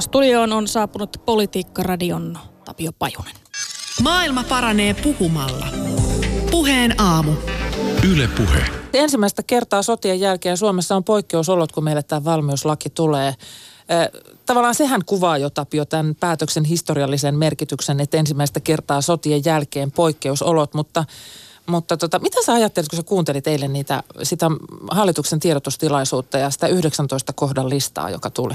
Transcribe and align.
Studioon 0.00 0.52
on 0.52 0.68
saapunut 0.68 1.16
Politiikka-radion 1.24 2.38
Tapio 2.64 2.90
Pajunen. 2.98 3.34
Maailma 4.02 4.44
paranee 4.48 4.94
puhumalla. 4.94 5.66
Puheen 6.50 7.00
aamu. 7.00 7.32
Yle 8.12 8.28
Puhe. 8.36 8.64
Ensimmäistä 8.92 9.42
kertaa 9.42 9.82
sotien 9.82 10.20
jälkeen 10.20 10.56
Suomessa 10.56 10.96
on 10.96 11.04
poikkeusolot, 11.04 11.72
kun 11.72 11.84
meille 11.84 12.02
tämä 12.02 12.24
valmiuslaki 12.24 12.90
tulee. 12.90 13.34
Tavallaan 14.46 14.74
sehän 14.74 15.04
kuvaa 15.06 15.38
jo 15.38 15.50
Tapio 15.50 15.84
tämän 15.84 16.14
päätöksen 16.20 16.64
historiallisen 16.64 17.38
merkityksen, 17.38 18.00
että 18.00 18.16
ensimmäistä 18.16 18.60
kertaa 18.60 19.00
sotien 19.00 19.42
jälkeen 19.44 19.92
poikkeusolot, 19.92 20.74
mutta 20.74 21.04
mutta 21.66 21.96
tota, 21.96 22.18
mitä 22.18 22.42
sä 22.46 22.52
ajattelit, 22.52 22.88
kun 22.88 22.96
sä 22.96 23.02
kuuntelit 23.02 23.46
eilen 23.46 23.72
niitä, 23.72 24.02
sitä 24.22 24.46
hallituksen 24.90 25.40
tiedotustilaisuutta 25.40 26.38
ja 26.38 26.50
sitä 26.50 26.66
19 26.66 27.32
kohdan 27.32 27.68
listaa, 27.68 28.10
joka 28.10 28.30
tuli? 28.30 28.54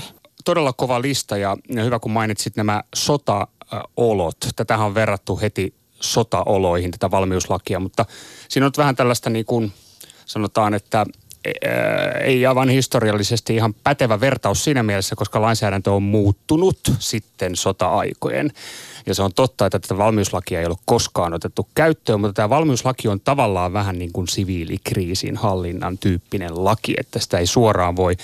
Todella 0.50 0.74
kova 0.74 1.02
lista 1.02 1.38
ja, 1.38 1.58
hyvä 1.84 2.00
kun 2.00 2.12
mainitsit 2.12 2.56
nämä 2.56 2.84
sotaolot. 2.96 4.38
Tätähän 4.56 4.86
on 4.86 4.96
verrattu 4.96 5.40
heti 5.42 5.74
sotaoloihin 6.02 6.92
tätä 6.92 7.12
valmiuslakia, 7.12 7.80
mutta 7.80 8.06
siinä 8.50 8.66
on 8.66 8.71
vähän 8.78 8.96
tällaista 8.96 9.30
niin 9.30 9.46
kuin 9.46 9.71
sanotaan, 10.26 10.74
että 10.74 11.06
e, 11.46 11.52
ei 12.24 12.46
aivan 12.46 12.70
historiallisesti 12.70 13.56
ihan 13.56 13.74
pätevä 13.74 14.20
vertaus 14.20 14.64
siinä 14.64 14.84
mielessä, 14.84 15.16
koska 15.16 15.42
lainsäädäntö 15.42 15.92
on 15.92 16.04
muuttunut 16.04 16.79
sitten 17.00 17.56
sota-aikojen. 17.56 18.52
Ja 19.06 19.16
se 19.16 19.24
on 19.24 19.34
totta, 19.34 19.66
että 19.66 19.79
tätä 19.79 19.98
valmiuslakia 19.98 20.60
ei 20.60 20.66
ole 20.66 20.76
koskaan 20.86 21.34
otettu 21.34 21.68
käyttöön, 21.76 22.20
mutta 22.20 22.34
tämä 22.34 22.50
valmiuslaki 22.50 23.07
on 23.07 23.20
tavallaan 23.20 23.74
vähän 23.74 24.00
niin 24.00 24.12
kuin 24.14 24.28
siviilikriisin 24.28 25.38
hallinnan 25.38 25.98
tyyppinen 25.98 26.66
laki, 26.66 26.93
että 26.98 27.20
sitä 27.20 27.38
ei 27.38 27.46
suoraan 27.46 27.96
voi 27.96 28.16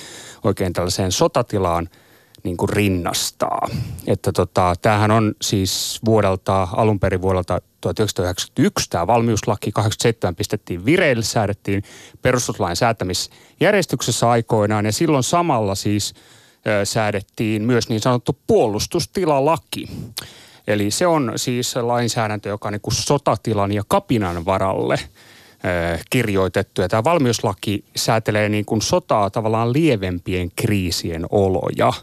oikein 0.43 0.73
tällaiseen 0.73 1.11
sotatilaan– 1.11 1.89
niin 2.45 2.57
kuin 2.57 2.69
rinnastaa. 2.69 3.67
Että 4.07 4.31
tota, 4.31 4.75
tämähän 4.81 5.11
on 5.11 5.33
siis 5.41 5.99
vuodelta, 6.05 6.67
alun 6.71 6.99
perin 6.99 7.21
vuodelta 7.21 7.61
1991 7.81 8.89
tämä 8.89 9.07
valmiuslaki, 9.07 9.71
87 9.71 10.35
pistettiin 10.35 10.85
vireille, 10.85 11.23
säädettiin 11.23 11.83
perustuslain 12.21 12.75
säätämisjärjestyksessä 12.75 14.29
aikoinaan 14.29 14.85
ja 14.85 14.91
silloin 14.91 15.23
samalla 15.23 15.75
siis 15.75 16.13
ö, 16.67 16.85
säädettiin 16.85 17.63
myös 17.63 17.89
niin 17.89 18.01
sanottu 18.01 18.37
puolustustilalaki. 18.47 19.87
Eli 20.67 20.91
se 20.91 21.07
on 21.07 21.33
siis 21.35 21.75
lainsäädäntö, 21.75 22.49
joka 22.49 22.67
on 22.67 22.73
niin 22.73 22.81
kuin 22.81 22.95
sotatilan 22.95 23.71
ja 23.71 23.83
kapinan 23.87 24.45
varalle– 24.45 24.99
kirjoitettu. 26.09 26.81
Ja 26.81 26.89
tämä 26.89 27.03
valmiuslaki 27.03 27.83
säätelee 27.95 28.49
niin 28.49 28.65
kuin 28.65 28.81
sotaa 28.81 29.29
tavallaan 29.29 29.73
lievempien 29.73 30.51
kriisien 30.55 31.25
oloja. 31.29 31.93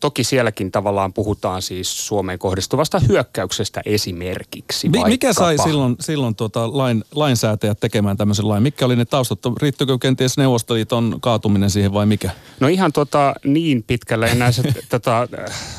Toki 0.00 0.24
sielläkin 0.24 0.72
tavallaan 0.72 1.12
puhutaan 1.12 1.62
siis 1.62 2.06
Suomeen 2.06 2.38
kohdistuvasta 2.38 2.98
hyökkäyksestä 2.98 3.82
esimerkiksi. 3.86 4.88
Mi- 4.88 5.04
mikä 5.04 5.32
sai 5.32 5.58
silloin, 5.58 5.96
silloin 6.00 6.34
tuota 6.34 6.78
lain, 6.78 7.04
lainsäätäjät 7.14 7.80
tekemään 7.80 8.16
tämmöisen 8.16 8.48
lain? 8.48 8.62
Mikä 8.62 8.86
oli 8.86 8.96
ne 8.96 9.04
taustat? 9.04 9.38
Riittyykö 9.62 9.98
kenties 9.98 10.36
Neuvostoliiton 10.36 11.18
kaatuminen 11.20 11.70
siihen 11.70 11.92
vai 11.92 12.06
mikä? 12.06 12.30
No 12.60 12.68
ihan 12.68 12.92
tuota, 12.92 13.34
niin 13.44 13.82
pitkälle 13.82 14.34
näissä 14.34 14.62
tota, 14.88 15.28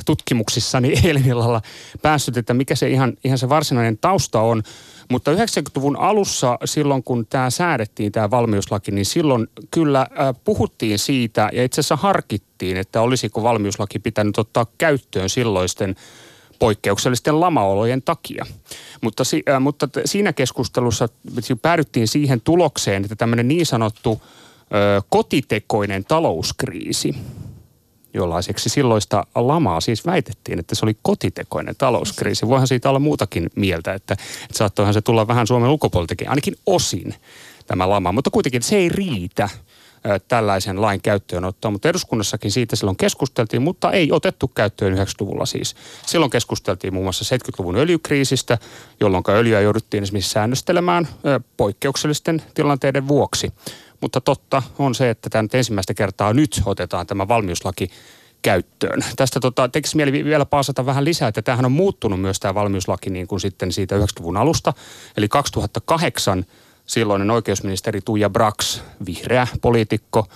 tutkimuksissani 0.06 0.94
eilen 1.04 1.28
illalla 1.28 1.62
päässyt, 2.02 2.38
että 2.38 2.54
mikä 2.54 2.76
se 2.76 2.90
ihan, 2.90 3.14
ihan 3.24 3.38
se 3.38 3.50
varsinainen 3.50 3.98
tausta 3.98 4.42
on. 4.42 4.64
Mutta 5.12 5.34
90-luvun 5.34 5.98
alussa, 5.98 6.58
silloin 6.66 7.04
kun 7.04 7.26
tämä 7.26 7.50
säädettiin, 7.50 8.12
tämä 8.12 8.32
valmiuslaki, 8.32 8.92
niin 8.92 9.06
silloin 9.06 9.48
kyllä 9.72 10.08
puhuttiin 10.44 11.00
siitä 11.00 11.50
ja 11.54 11.64
itse 11.64 11.82
asiassa 11.82 11.96
harkittiin, 11.96 12.78
että 12.78 13.02
olisiko 13.02 13.44
valmiuslaki 13.44 14.00
pitänyt 14.00 14.38
ottaa 14.38 14.66
käyttöön 14.78 15.30
silloisten 15.30 15.96
poikkeuksellisten 16.60 17.40
lamaolojen 17.40 18.02
takia. 18.02 18.46
Mutta, 19.02 19.24
mutta 19.60 19.88
siinä 20.06 20.34
keskustelussa 20.34 21.08
päädyttiin 21.62 22.08
siihen 22.08 22.42
tulokseen, 22.42 23.04
että 23.04 23.16
tämmöinen 23.16 23.48
niin 23.48 23.66
sanottu 23.66 24.22
kotitekoinen 25.10 26.06
talouskriisi– 26.06 27.16
jollaiseksi 28.18 28.70
silloista 28.70 29.24
lamaa 29.36 29.82
siis 29.82 30.06
väitettiin, 30.06 30.60
että 30.60 30.76
se 30.76 30.86
oli 30.86 30.98
kotitekoinen 31.02 31.76
talouskriisi. 31.78 32.48
Voihan 32.48 32.68
siitä 32.68 32.90
olla 32.90 33.00
muutakin 33.00 33.50
mieltä, 33.56 33.94
että, 33.94 34.14
että 34.14 34.58
saattoihan 34.58 34.94
se 34.94 35.02
tulla 35.02 35.28
vähän 35.28 35.48
Suomen 35.48 35.70
ulkopuoleltakin, 35.70 36.30
ainakin 36.30 36.56
osin 36.66 37.16
tämä 37.68 37.90
lama. 37.90 38.12
Mutta 38.12 38.30
kuitenkin 38.30 38.62
se 38.62 38.76
ei 38.76 38.90
riitä 38.90 39.50
tällaisen 40.28 40.82
lain 40.82 41.02
käyttöönottoa, 41.02 41.72
mutta 41.72 41.90
eduskunnassakin 41.90 42.52
siitä 42.52 42.76
silloin 42.76 42.98
keskusteltiin, 42.98 43.62
mutta 43.62 43.92
ei 43.92 44.12
otettu 44.12 44.48
käyttöön 44.48 44.98
90-luvulla 44.98 45.46
siis. 45.46 45.76
Silloin 46.06 46.32
keskusteltiin 46.32 46.94
muun 46.94 47.06
muassa 47.06 47.36
70-luvun 47.36 47.76
öljykriisistä, 47.76 48.58
jolloin 49.00 49.24
öljyä 49.30 49.62
jouduttiin 49.62 50.04
esimerkiksi 50.04 50.32
säännöstelemään 50.32 51.08
poikkeuksellisten 51.58 52.42
tilanteiden 52.54 53.08
vuoksi. 53.08 53.52
Mutta 54.02 54.22
totta 54.22 54.64
on 54.80 54.96
se, 54.96 55.10
että 55.10 55.30
tämä 55.30 55.42
nyt 55.42 55.56
ensimmäistä 55.56 55.94
kertaa 55.94 56.34
nyt 56.34 56.62
otetaan 56.66 57.08
tämä 57.08 57.28
valmiuslaki 57.28 57.90
käyttöön. 58.42 59.00
Tästä 59.16 59.40
tota, 59.40 59.70
tekisi 59.70 59.96
mieli 59.96 60.26
vielä 60.26 60.46
paasata 60.46 60.86
vähän 60.86 61.06
lisää, 61.06 61.28
että 61.28 61.42
tämähän 61.42 61.66
on 61.66 61.72
muuttunut 61.72 62.22
myös 62.22 62.40
tämä 62.40 62.56
valmiuslaki 62.56 63.10
niin 63.10 63.28
kuin 63.28 63.40
sitten 63.40 63.72
siitä 63.72 63.98
90-luvun 63.98 64.38
alusta. 64.38 64.74
Eli 65.18 65.28
2008 65.28 66.46
silloinen 66.86 67.32
oikeusministeri 67.32 68.02
Tuija 68.06 68.30
Brax, 68.30 68.82
vihreä 69.06 69.48
poliitikko, 69.62 70.28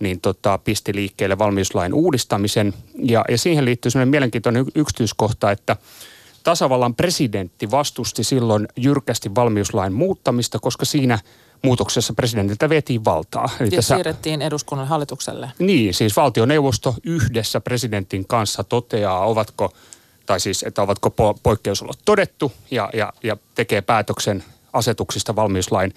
niin 0.00 0.20
tota, 0.20 0.58
pisti 0.58 0.94
liikkeelle 0.94 1.38
valmiuslain 1.38 1.94
uudistamisen. 1.94 2.74
Ja, 3.02 3.24
ja 3.28 3.38
siihen 3.38 3.64
liittyy 3.64 3.90
sellainen 3.90 4.10
mielenkiintoinen 4.10 4.66
yksityiskohta, 4.74 5.50
että 5.50 5.76
tasavallan 6.42 6.94
presidentti 6.94 7.70
vastusti 7.70 8.24
silloin 8.24 8.68
jyrkästi 8.76 9.34
valmiuslain 9.34 9.92
muuttamista, 9.92 10.58
koska 10.58 10.84
siinä– 10.84 11.18
muutoksessa 11.62 12.12
presidentiltä 12.12 12.68
vietiin 12.68 13.04
valtaa. 13.04 13.48
Eli 13.60 13.68
ja 13.68 13.76
tässä, 13.76 13.94
siirrettiin 13.94 14.42
eduskunnan 14.42 14.88
hallitukselle. 14.88 15.52
Niin, 15.58 15.94
siis 15.94 16.16
valtioneuvosto 16.16 16.94
yhdessä 17.04 17.60
presidentin 17.60 18.26
kanssa 18.26 18.64
toteaa, 18.64 19.26
ovatko, 19.26 19.72
tai 20.26 20.40
siis, 20.40 20.62
että 20.62 20.82
ovatko 20.82 21.08
po- 21.08 21.38
poikkeusolot 21.42 21.98
todettu 22.04 22.52
ja, 22.70 22.90
ja, 22.94 23.12
ja 23.22 23.36
tekee 23.54 23.80
päätöksen 23.80 24.44
asetuksista 24.72 25.36
valmiuslain 25.36 25.94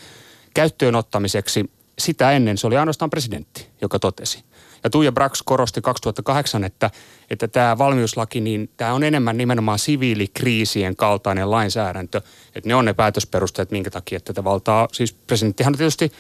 käyttöön 0.54 0.96
ottamiseksi. 0.96 1.70
Sitä 2.02 2.32
ennen 2.32 2.58
se 2.58 2.68
oli 2.68 2.78
ainoastaan 2.78 3.10
presidentti, 3.10 3.68
joka 3.82 4.00
totesi. 4.00 4.44
Ja 4.84 4.90
Tuija 4.90 5.12
Brax 5.12 5.42
korosti 5.46 5.82
2008, 5.82 6.64
että, 6.64 6.92
että 7.30 7.48
tämä 7.48 7.78
valmiuslaki, 7.78 8.42
niin 8.42 8.70
tämä 8.78 8.94
on 8.94 9.04
enemmän 9.04 9.38
nimenomaan 9.38 9.80
siviilikriisien 9.80 10.96
kaltainen 10.96 11.52
lainsäädäntö. 11.52 12.22
Että 12.56 12.68
ne 12.68 12.76
on 12.76 12.86
ne 12.86 12.94
päätösperusteet, 12.94 13.72
minkä 13.72 13.90
takia 13.90 14.20
tätä 14.20 14.44
valtaa, 14.44 14.88
siis 14.92 15.14
presidenttihan 15.14 15.74
on 15.74 15.78
tietysti 15.78 16.12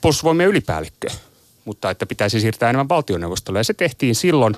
puolustusvoimien 0.00 0.48
ylipäällikkö, 0.48 1.08
mutta 1.64 1.90
että 1.90 2.06
pitäisi 2.06 2.40
siirtää 2.40 2.70
enemmän 2.70 2.88
valtioneuvostolle. 2.88 3.60
Ja 3.60 3.64
se 3.64 3.74
tehtiin 3.74 4.14
silloin. 4.14 4.56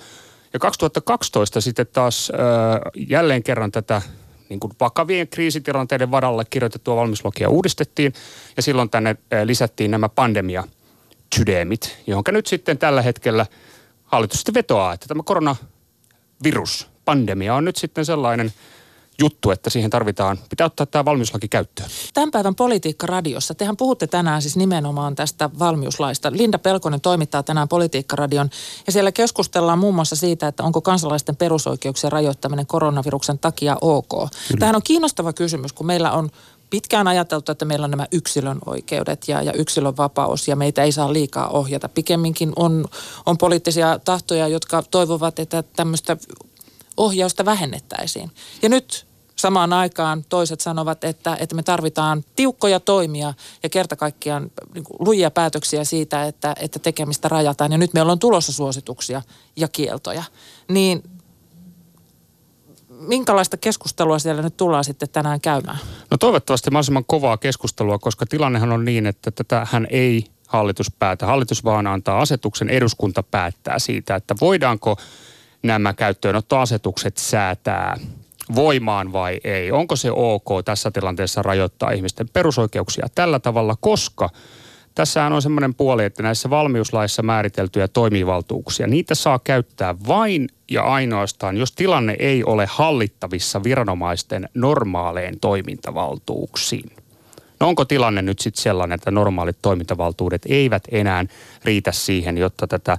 Ja 0.53 0.59
2012 0.61 1.61
sitten 1.61 1.87
taas 1.93 2.33
äh, 2.35 3.06
jälleen 3.09 3.43
kerran 3.43 3.73
tätä 3.73 4.03
niin 4.49 4.60
kuin 4.60 4.72
vakavien 4.81 5.28
kriisitilanteiden 5.28 6.10
varalle 6.10 6.44
kirjoitettua 6.50 6.97
valmiuslakia 6.97 7.49
uudistettiin. 7.49 8.12
Ja 8.56 8.62
silloin 8.62 8.91
tänne 8.91 9.16
lisättiin 9.44 9.91
nämä 9.91 10.09
pandemia 10.09 10.65
sydeemit, 11.37 11.99
johonka 12.06 12.32
nyt 12.32 12.47
sitten 12.47 12.78
tällä 12.78 13.03
hetkellä 13.03 13.47
hallitus 14.05 14.38
sitten 14.41 14.55
vetoaa, 14.55 14.93
että 14.93 15.06
tämä 15.06 15.22
koronavirus, 15.22 16.88
pandemia 17.05 17.55
on 17.55 17.65
nyt 17.65 17.77
sitten 17.77 18.05
sellainen 18.05 18.53
juttu, 19.20 19.50
että 19.50 19.70
siihen 19.70 19.91
tarvitaan, 19.91 20.38
pitää 20.50 20.66
ottaa 20.66 20.86
tämä 20.86 21.04
valmiuslaki 21.04 21.48
käyttöön. 21.48 21.88
Tämän 22.14 22.30
päivän 22.30 22.54
Politiikka-radiossa, 22.54 23.54
tehän 23.54 23.76
puhutte 23.76 24.06
tänään 24.06 24.42
siis 24.42 24.56
nimenomaan 24.56 25.14
tästä 25.14 25.50
valmiuslaista. 25.58 26.32
Linda 26.32 26.58
Pelkonen 26.58 27.00
toimittaa 27.00 27.42
tänään 27.42 27.69
Politiikka-radion 27.69 28.50
ja 28.86 28.92
siellä 28.92 29.12
keskustellaan 29.12 29.78
muun 29.78 29.94
muassa 29.94 30.16
siitä, 30.16 30.48
että 30.48 30.62
onko 30.62 30.80
kansalaisten 30.80 31.36
perusoikeuksien 31.36 32.12
rajoittaminen 32.12 32.66
koronaviruksen 32.66 33.38
takia 33.38 33.76
ok. 33.81 34.08
Kyllä. 34.08 34.31
Tämähän 34.58 34.76
on 34.76 34.82
kiinnostava 34.84 35.32
kysymys, 35.32 35.72
kun 35.72 35.87
meillä 35.87 36.12
on 36.12 36.31
pitkään 36.70 37.08
ajateltu, 37.08 37.52
että 37.52 37.64
meillä 37.64 37.84
on 37.84 37.90
nämä 37.90 38.06
yksilön 38.12 38.58
oikeudet 38.67 39.28
ja, 39.28 39.43
ja 39.43 39.52
yksilön 39.52 39.96
vapaus 39.96 40.49
ja 40.49 40.56
meitä 40.56 40.82
ei 40.82 40.93
saa 40.93 41.12
liikaa 41.12 41.49
ohjata. 41.49 41.88
Pikemminkin 41.88 42.52
on, 42.56 42.84
on 43.26 43.38
poliittisia 43.38 43.99
tahtoja, 44.05 44.49
jotka 44.49 44.82
toivovat, 44.90 45.38
että 45.38 45.62
tämmöistä 45.62 46.17
ohjausta 46.96 47.44
vähennettäisiin. 47.44 48.31
Ja 48.62 48.69
nyt 48.69 49.06
samaan 49.37 49.73
aikaan 49.73 50.25
toiset 50.29 50.61
sanovat, 50.61 51.05
että, 51.05 51.37
että 51.41 51.56
me 51.56 51.62
tarvitaan 51.62 52.25
tiukkoja 52.37 52.81
toimia 52.81 53.35
ja 53.62 53.69
kerta 53.69 53.96
kaikkiaan 53.96 54.50
niin 54.75 54.85
lujia 54.99 55.31
päätöksiä 55.31 55.85
siitä, 55.85 56.25
että, 56.25 56.55
että 56.61 56.79
tekemistä 56.79 57.29
rajataan. 57.29 57.73
Ja 57.73 57.79
nyt 57.79 57.94
meillä 57.94 58.12
on 58.12 58.19
tulossa 58.19 58.52
suosituksia 58.52 59.23
ja 59.56 59.69
kieltoja. 59.69 60.23
Niin 60.69 61.02
minkälaista 62.88 63.56
keskustelua 63.56 64.19
siellä 64.19 64.43
nyt 64.43 64.56
tullaan 64.56 64.85
sitten 64.85 65.08
tänään 65.08 65.41
käymään? 65.41 65.79
No 66.11 66.17
toivottavasti 66.17 66.70
mahdollisimman 66.70 67.05
kovaa 67.06 67.37
keskustelua, 67.37 67.99
koska 67.99 68.26
tilannehan 68.26 68.73
on 68.73 68.85
niin, 68.85 69.06
että 69.06 69.31
tätä 69.31 69.67
hän 69.70 69.87
ei 69.91 70.25
hallitus 70.49 70.91
päätä. 70.99 71.26
Hallitus 71.26 71.64
vaan 71.64 71.87
antaa 71.87 72.20
asetuksen, 72.20 72.69
eduskunta 72.69 73.23
päättää 73.23 73.79
siitä, 73.79 74.14
että 74.14 74.35
voidaanko 74.41 74.96
nämä 75.64 75.94
käyttöönottoasetukset 75.94 77.16
säätää 77.16 77.96
voimaan 78.55 79.12
vai 79.12 79.40
ei. 79.44 79.72
Onko 79.72 79.96
se 79.96 80.11
ok 80.11 80.49
tässä 80.64 80.90
tilanteessa 80.90 81.43
rajoittaa 81.43 81.90
ihmisten 81.90 82.28
perusoikeuksia 82.28 83.06
tällä 83.14 83.38
tavalla, 83.38 83.76
koska 83.81 84.31
Tässähän 84.94 85.32
on 85.32 85.43
semmoinen 85.43 85.75
puoli, 85.75 86.05
että 86.05 86.22
näissä 86.22 86.50
valmiuslaissa 86.50 87.22
määriteltyjä 87.22 87.88
toimivaltuuksia, 87.88 88.87
niitä 88.87 89.14
saa 89.14 89.38
käyttää 89.44 89.94
vain 90.08 90.49
ja 90.70 90.82
ainoastaan, 90.82 91.56
jos 91.56 91.72
tilanne 91.72 92.17
ei 92.19 92.44
ole 92.44 92.67
hallittavissa 92.70 93.64
viranomaisten 93.64 94.49
normaaleen 94.55 95.40
toimintavaltuuksiin. 95.40 96.90
No 97.60 97.69
onko 97.69 97.84
tilanne 97.84 98.22
nyt 98.22 98.38
sitten 98.38 98.62
sellainen, 98.62 98.94
että 98.94 99.10
normaalit 99.10 99.58
toimintavaltuudet 99.62 100.43
eivät 100.49 100.82
enää 100.90 101.25
riitä 101.64 101.93
siihen, 101.93 102.38
jotta 102.38 102.67
tätä 102.67 102.99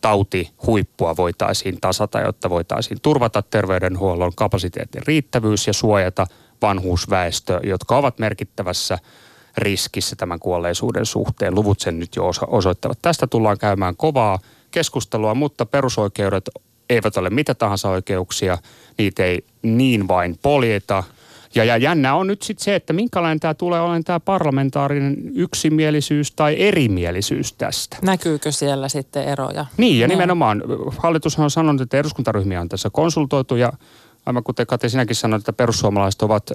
tautihuippua 0.00 1.16
voitaisiin 1.16 1.80
tasata, 1.80 2.20
jotta 2.20 2.50
voitaisiin 2.50 2.98
turvata 3.02 3.42
terveydenhuollon 3.42 4.32
kapasiteetin 4.34 5.02
riittävyys 5.06 5.66
ja 5.66 5.72
suojata 5.72 6.26
vanhuusväestö, 6.62 7.60
jotka 7.62 7.96
ovat 7.96 8.18
merkittävässä 8.18 8.98
riskissä 9.56 10.16
tämän 10.16 10.38
kuolleisuuden 10.38 11.06
suhteen. 11.06 11.54
Luvut 11.54 11.80
sen 11.80 11.98
nyt 11.98 12.16
jo 12.16 12.30
osoittavat. 12.46 12.98
Tästä 13.02 13.26
tullaan 13.26 13.58
käymään 13.58 13.96
kovaa 13.96 14.38
keskustelua, 14.70 15.34
mutta 15.34 15.66
perusoikeudet 15.66 16.50
eivät 16.90 17.16
ole 17.16 17.30
mitä 17.30 17.54
tahansa 17.54 17.88
oikeuksia. 17.88 18.58
Niitä 18.98 19.24
ei 19.24 19.44
niin 19.62 20.08
vain 20.08 20.38
poljeta. 20.42 21.04
Ja, 21.54 21.64
ja 21.64 21.76
jännä 21.76 22.14
on 22.14 22.26
nyt 22.26 22.42
sitten 22.42 22.64
se, 22.64 22.74
että 22.74 22.92
minkälainen 22.92 23.40
tämä 23.40 23.54
tulee 23.54 23.80
olemaan 23.80 24.04
tämä 24.04 24.20
parlamentaarinen 24.20 25.16
yksimielisyys 25.34 26.32
tai 26.32 26.60
erimielisyys 26.60 27.52
tästä. 27.52 27.96
Näkyykö 28.02 28.52
siellä 28.52 28.88
sitten 28.88 29.24
eroja? 29.24 29.66
Niin, 29.76 29.98
ja 30.00 30.08
nimenomaan 30.08 30.62
hallitus 30.98 31.38
on 31.38 31.50
sanonut, 31.50 31.80
että 31.80 31.96
eduskuntaryhmiä 31.96 32.60
on 32.60 32.68
tässä 32.68 32.90
konsultoitu 32.92 33.56
ja 33.56 33.72
aivan 34.26 34.44
kuten 34.44 34.66
Kate 34.66 34.88
sinäkin 34.88 35.16
sanoit, 35.16 35.40
että 35.40 35.52
perussuomalaiset 35.52 36.22
ovat 36.22 36.50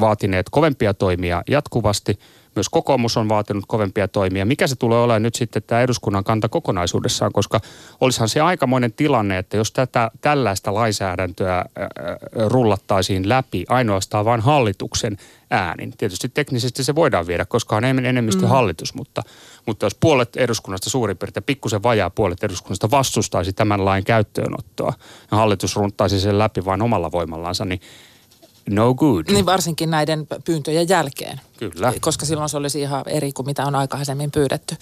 vaatineet 0.00 0.46
kovempia 0.50 0.94
toimia 0.94 1.42
jatkuvasti. 1.48 2.18
Myös 2.54 2.68
kokoomus 2.68 3.16
on 3.16 3.28
vaatinut 3.28 3.64
kovempia 3.68 4.08
toimia. 4.08 4.44
Mikä 4.44 4.66
se 4.66 4.76
tulee 4.76 4.98
olemaan 4.98 5.22
nyt 5.22 5.34
sitten 5.34 5.62
tämä 5.66 5.80
eduskunnan 5.80 6.24
kanta 6.24 6.48
kokonaisuudessaan, 6.48 7.32
koska 7.32 7.60
olisihan 8.00 8.28
se 8.28 8.40
aikamoinen 8.40 8.92
tilanne, 8.92 9.38
että 9.38 9.56
jos 9.56 9.72
tätä 9.72 10.10
tällaista 10.20 10.74
lainsäädäntöä 10.74 11.64
rullattaisiin 12.46 13.28
läpi 13.28 13.64
ainoastaan 13.68 14.24
vain 14.24 14.40
hallituksen 14.40 15.16
äänin. 15.50 15.92
Tietysti 15.98 16.28
teknisesti 16.28 16.84
se 16.84 16.94
voidaan 16.94 17.26
viedä, 17.26 17.44
koska 17.44 17.76
on 17.76 17.84
enemmistö 17.84 18.42
mm. 18.42 18.48
hallitus, 18.48 18.94
mutta, 18.94 19.22
mutta 19.66 19.86
jos 19.86 19.96
puolet 20.00 20.36
eduskunnasta 20.36 20.90
suurin 20.90 21.18
piirtein, 21.18 21.44
pikkusen 21.44 21.82
vajaa 21.82 22.10
puolet 22.10 22.44
eduskunnasta 22.44 22.90
vastustaisi 22.90 23.52
tämän 23.52 23.84
lain 23.84 24.04
käyttöönottoa 24.04 24.92
ja 25.30 25.36
hallitus 25.36 25.76
runtaisi 25.76 26.20
sen 26.20 26.38
läpi 26.38 26.64
vain 26.64 26.82
omalla 26.82 27.12
voimallansa, 27.12 27.64
niin 27.64 27.80
no 28.70 28.94
good. 28.94 29.24
Niin 29.28 29.46
varsinkin 29.46 29.90
näiden 29.90 30.26
pyyntöjen 30.44 30.88
jälkeen. 30.88 31.40
Kyllä. 31.58 31.92
Koska 32.00 32.26
silloin 32.26 32.48
se 32.48 32.56
olisi 32.56 32.80
ihan 32.80 33.02
eri 33.06 33.32
kuin 33.32 33.46
mitä 33.46 33.64
on 33.64 33.74
aikaisemmin 33.74 34.30
pyydetty. 34.30 34.76